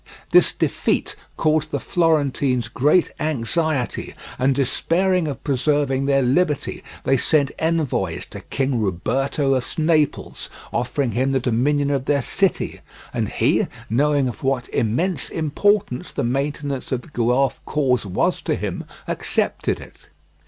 [0.31, 7.51] This defeat caused the Florentines great anxiety, and despairing of preserving their liberty, they sent
[7.59, 12.81] envoys to King Ruberto of Naples, offering him the dominion of their city;
[13.13, 18.55] and he, knowing of what immense importance the maintenance of the Guelph cause was to
[18.55, 20.07] him, accepted it.